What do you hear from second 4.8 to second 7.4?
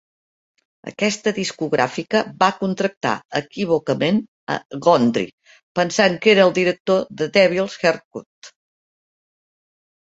Gondry, pensant que era el director de